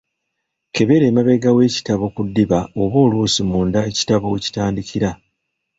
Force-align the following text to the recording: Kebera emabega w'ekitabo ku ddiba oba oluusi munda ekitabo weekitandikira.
Kebera 0.73 1.05
emabega 1.07 1.49
w'ekitabo 1.57 2.05
ku 2.15 2.21
ddiba 2.27 2.59
oba 2.81 2.97
oluusi 3.05 3.41
munda 3.49 3.79
ekitabo 3.89 4.25
weekitandikira. 4.33 5.09